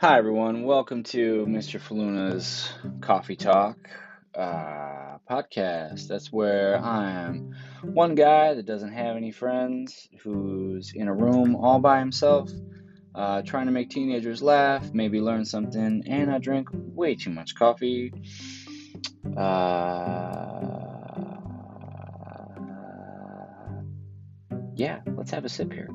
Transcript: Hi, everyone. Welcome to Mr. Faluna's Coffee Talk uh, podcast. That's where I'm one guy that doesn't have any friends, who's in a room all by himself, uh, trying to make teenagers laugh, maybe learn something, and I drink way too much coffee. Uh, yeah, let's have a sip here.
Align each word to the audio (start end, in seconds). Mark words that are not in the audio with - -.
Hi, 0.00 0.16
everyone. 0.16 0.62
Welcome 0.62 1.02
to 1.02 1.44
Mr. 1.48 1.80
Faluna's 1.80 2.70
Coffee 3.00 3.34
Talk 3.34 3.76
uh, 4.32 5.18
podcast. 5.28 6.06
That's 6.06 6.32
where 6.32 6.78
I'm 6.78 7.56
one 7.82 8.14
guy 8.14 8.54
that 8.54 8.64
doesn't 8.64 8.92
have 8.92 9.16
any 9.16 9.32
friends, 9.32 10.08
who's 10.22 10.92
in 10.94 11.08
a 11.08 11.12
room 11.12 11.56
all 11.56 11.80
by 11.80 11.98
himself, 11.98 12.48
uh, 13.16 13.42
trying 13.42 13.66
to 13.66 13.72
make 13.72 13.90
teenagers 13.90 14.40
laugh, 14.40 14.88
maybe 14.94 15.20
learn 15.20 15.44
something, 15.44 16.04
and 16.06 16.30
I 16.30 16.38
drink 16.38 16.68
way 16.72 17.16
too 17.16 17.30
much 17.30 17.56
coffee. 17.56 18.12
Uh, 19.36 20.78
yeah, 24.76 25.00
let's 25.16 25.32
have 25.32 25.44
a 25.44 25.48
sip 25.48 25.72
here. 25.72 25.88